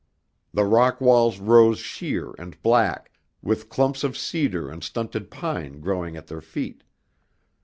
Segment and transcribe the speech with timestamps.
[0.51, 3.11] The rock walls rose sheer and black,
[3.43, 6.81] with clumps of cedar and stunted pine growing at their feet.